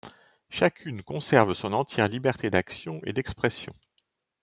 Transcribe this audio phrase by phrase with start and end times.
[0.49, 3.75] Chacune conserve son entière liberté d'action et d‘expression.